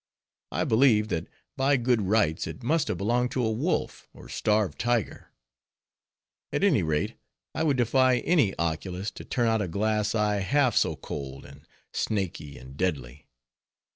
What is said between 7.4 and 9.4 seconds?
I would defy any oculist, to